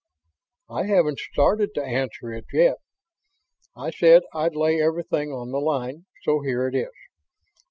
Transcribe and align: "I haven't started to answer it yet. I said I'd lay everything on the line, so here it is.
"I 0.71 0.87
haven't 0.87 1.19
started 1.19 1.75
to 1.75 1.85
answer 1.85 2.33
it 2.33 2.45
yet. 2.51 2.77
I 3.75 3.91
said 3.91 4.23
I'd 4.33 4.55
lay 4.55 4.81
everything 4.81 5.31
on 5.31 5.51
the 5.51 5.59
line, 5.61 6.07
so 6.23 6.41
here 6.41 6.67
it 6.67 6.73
is. 6.73 6.89